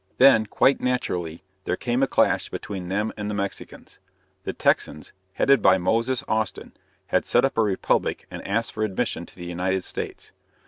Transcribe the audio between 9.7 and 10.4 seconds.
States.